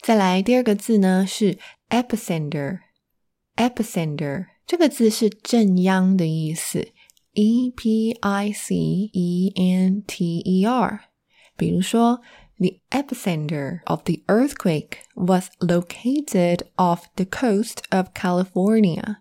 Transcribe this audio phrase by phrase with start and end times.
[0.00, 1.58] 再来第二个字呢是
[1.90, 6.88] epicenter，epicenter 这个字是震央的意思。
[7.32, 11.00] E P I C E N T E R，
[11.56, 12.22] 比如说，
[12.58, 19.16] The epicenter of the earthquake was located off the coast of California。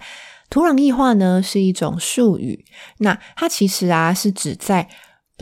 [0.51, 2.67] 土壤异化呢是一种术语，
[2.99, 4.91] 那它其实啊是指在。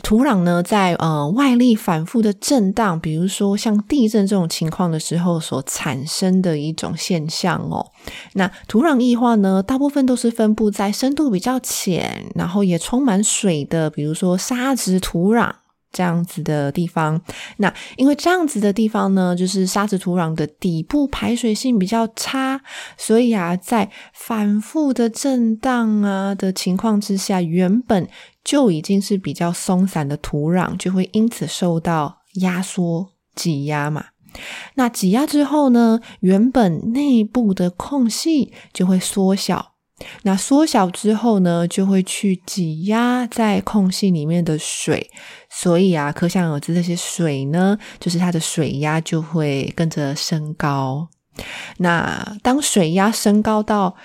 [0.03, 7.91] 土壤呢，在呃外力反复的震荡，比如说像地震这种情况的时候，所产生的一种现象哦。
[8.33, 15.51] 那土壤异化呢，大部分都是分布在深度比较浅，然后也充满水的，比如说沙质土壤。
[15.95, 17.21] 这样子的地方，
[17.55, 22.59] 那因为这样子的地方呢，就是沙质土壤的底部排水性比较差，
[22.97, 28.05] 所以啊，在反复的震荡啊的情况之下，原本
[28.43, 34.07] 就已经是比较松散的土壤，就会因此受到压缩、挤压嘛。
[34.73, 39.74] 那挤压之后呢，原本内部的空隙就会缩小。
[40.23, 45.09] 那缩小之后呢，就会去挤压在空隙里面的水，
[45.49, 51.07] 所以啊，可想而知，这些水呢，就是它的水压就会跟着升高。
[51.77, 53.95] 那当水压升高到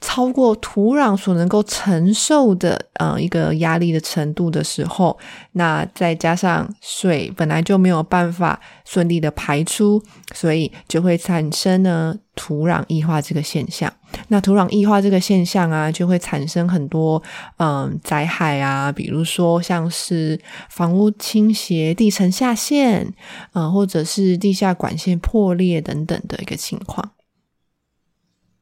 [0.00, 5.16] 超过土壤所能够承受的呃一个压力的程度的时候，
[5.52, 10.02] 那再加上水本来就没有办法顺利的排出，
[10.34, 13.92] 所以就会产生呢土壤异化这个现象。
[14.28, 17.22] 那土壤异化这个现象啊，就会产生很多
[17.58, 23.12] 嗯灾害啊，比如说像是房屋倾斜、地层下陷，
[23.52, 27.12] 嗯，或者是地下管线破裂等等的一个情况。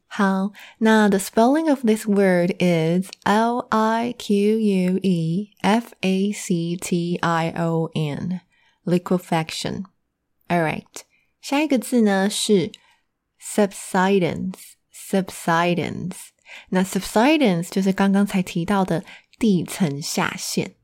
[0.07, 6.77] 好，那 the spelling of this word is L I Q U E F A C
[6.77, 8.41] T I O N,
[8.85, 9.83] liquefaction.
[10.47, 10.85] Alright，
[11.41, 12.71] 下一个字呢是
[13.43, 14.74] subsidence,
[15.11, 16.17] subsidence.
[16.71, 19.05] 那 subsidence 就是刚刚才提到的
[19.39, 20.75] 地层下陷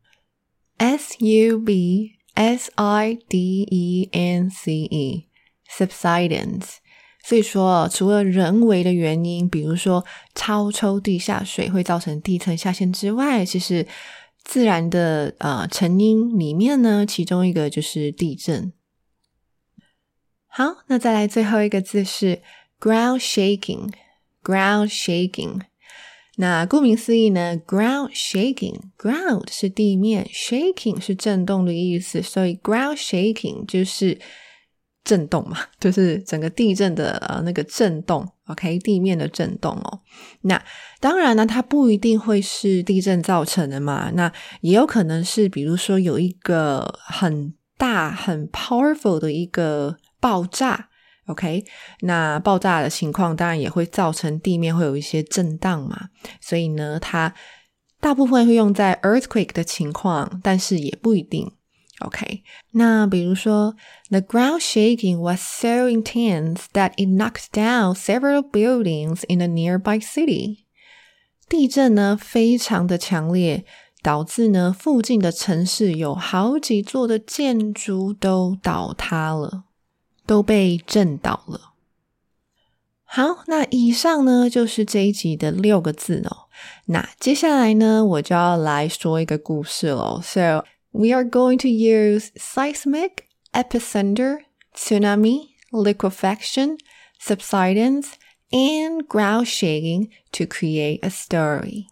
[0.79, 5.29] ，S U B S I D E N C E,
[5.71, 6.77] subsidence.
[7.23, 13.87] 所以说，除了人为的原因，比如说超抽地下水会造成地层下陷之外，其实
[14.43, 18.73] 自然的呃成因里面呢，其中一个就是地震。
[20.47, 22.41] 好，那再来最后一个字是
[22.81, 23.93] ground shaking
[24.43, 25.61] Ground shaking。
[26.37, 34.19] 那顾名思义呢，ground shaking，ground 是地面，shaking 是震动的意思，所以 ground shaking 就是。
[35.03, 40.01] 震动嘛， 就是整个地震的呃那个震动，OK，地面的震动哦。
[40.43, 40.63] 那
[41.01, 44.11] 当然呢，它不一定会是地震造成的嘛。
[44.15, 50.90] 那也有可能是，比如说有一个很大很 powerful 的一个爆炸
[51.31, 51.65] ，OK，
[52.01, 56.09] 那爆炸的情况当然也会造成地面会有一些震荡嘛。
[56.41, 57.35] 所以呢，它
[58.01, 61.53] 大部分会用在 earthquake 的情况，但是也不一定。
[62.01, 62.43] OK，
[62.73, 63.77] 那比如说
[64.09, 70.65] ，the ground shaking was so intense that it knocked down several buildings in a nearby city。
[71.47, 73.67] 地震呢，非常的强烈，
[74.03, 79.65] 导致呢附近的城市有好几座的建筑都倒塌了，
[80.30, 81.74] 都被震倒了。
[83.04, 86.50] 好，那以上呢就是这一集的六个字哦。
[86.86, 90.20] 那接下来呢，我就要来说一个故事喽。
[90.22, 90.66] So
[90.98, 94.38] We are going to use seismic, epicenter,
[94.74, 96.78] tsunami, liquefaction,
[97.20, 98.14] subsidence,
[98.54, 101.88] and ground shaking to create a story.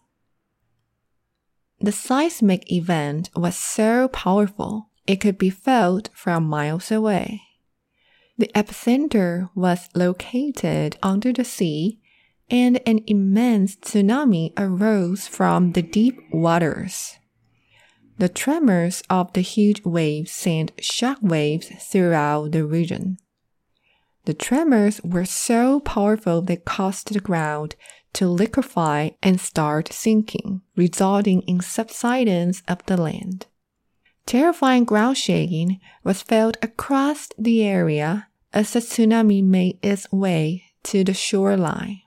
[1.80, 7.42] The seismic event was so powerful it could be felt from miles away.
[8.39, 11.99] The epicenter was located under the sea,
[12.49, 17.17] and an immense tsunami arose from the deep waters.
[18.17, 23.17] The tremors of the huge waves sent shockwaves throughout the region.
[24.23, 27.75] The tremors were so powerful they caused the ground
[28.13, 33.47] to liquefy and start sinking, resulting in subsidence of the land.
[34.25, 41.03] Terrifying ground shaking was felt across the area as the tsunami made its way to
[41.03, 42.01] the shoreline.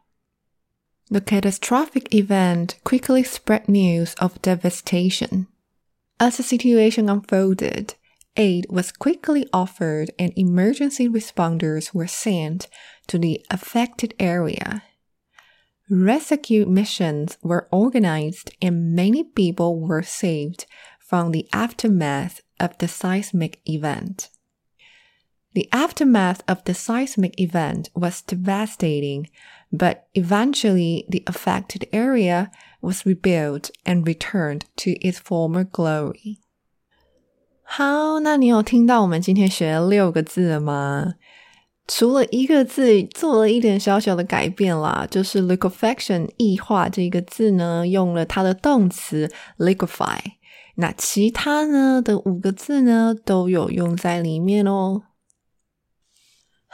[1.11, 5.47] The catastrophic event quickly spread news of devastation.
[6.19, 7.95] As the situation unfolded,
[8.37, 12.69] aid was quickly offered and emergency responders were sent
[13.09, 14.83] to the affected area.
[15.91, 20.65] Rescue missions were organized and many people were saved
[20.99, 24.31] from the aftermath of the seismic event.
[25.54, 29.28] The aftermath of the seismic event was devastating,
[29.72, 36.38] but eventually the affected area was rebuilt and returned to its former glory.
[37.64, 41.16] 好，那你有听到我们今天学了六个字了吗？
[41.88, 50.20] 除了一个字做了一点小小的改变啦，就是 liquefaction 液化这个字呢，用了它的动词 liquefy。
[50.76, 55.02] 那其他呢的五个字呢，都有用在里面哦。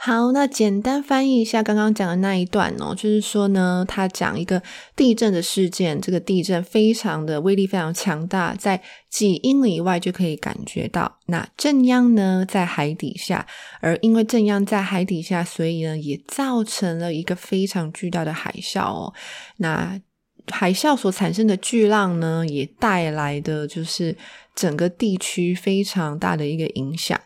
[0.01, 4.63] 好，那简单翻译一下刚刚讲的那一段哦，就是说呢，他讲一个
[4.95, 11.17] 地震的事件，这个地震非常的威力非常强大，在几英里外就可以感觉到。
[11.25, 13.45] 那震央呢在海底下，
[13.81, 19.13] 而因为震央在海底下，所以呢也造成了一个非常巨大的海啸哦。
[19.57, 19.99] 那
[20.47, 24.15] 海啸所产生的巨浪呢，也带来的就是
[24.55, 27.19] 整个地区非常大的一个影响。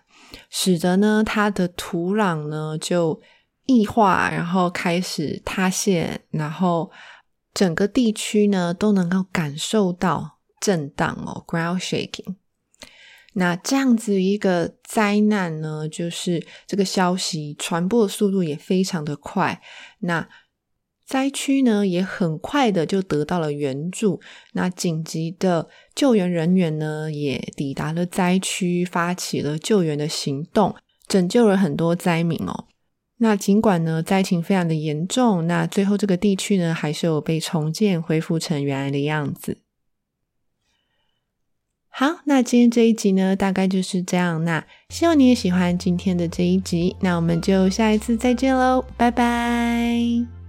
[0.49, 3.21] 使得呢，它的土壤呢就
[3.65, 6.91] 异化，然后开始塌陷，然后
[7.53, 12.35] 整个地区呢都能够感受到震荡哦，ground shaking。
[13.35, 19.59] 那这样子一个灾难呢，就是这个消息传播的速度也非常的快。
[19.99, 20.27] 那
[21.13, 24.19] 灾区呢，也很快的就得到了援助。
[24.53, 30.73] 那紧急的救援人员呢，也抵达了灾区，发起了救援的行动，
[31.07, 32.65] 拯救了很多灾民哦。
[33.17, 39.59] 那尽管呢，灾情非常的严重，那最后这个地区呢，还是有被重建，恢复成原来的样子。
[41.89, 44.43] 好，那今天这一集呢，大概就是这样。
[44.43, 46.95] 那希望你也喜欢今天的这一集。
[47.01, 50.42] 那我们就下一次再见喽，拜拜。